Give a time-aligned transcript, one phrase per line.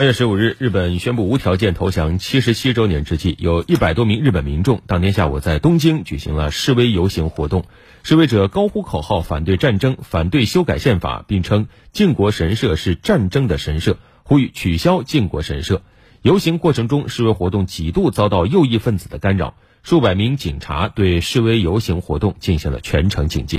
[0.00, 7.64] 二月十五日日本宣布无条件投降七十七周年之际有一百多名日本民众当天下午在东京举行了示威游行活动。
[8.04, 15.82] 示威者高呼口号反对战争反对修改宪法并称靖国神社是战争的神社呼吁取消靖国神社。
[16.22, 23.56] 游行过程中示威活动几度遭到右翼分子的干扰数百名警察对示威游行活动进行了全程警戒。